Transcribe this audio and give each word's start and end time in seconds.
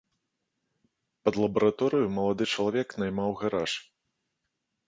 Пад 1.29 1.33
лабараторыю 1.43 2.07
малады 2.17 2.43
чалавек 2.55 2.87
наймаў 3.03 3.31
гараж. 3.43 3.71